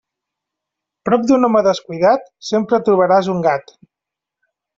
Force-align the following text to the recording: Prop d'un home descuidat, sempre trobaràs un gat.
Prop 1.09 1.27
d'un 1.31 1.47
home 1.47 1.61
descuidat, 1.67 2.25
sempre 2.49 2.81
trobaràs 2.89 3.31
un 3.35 3.45
gat. 3.51 3.77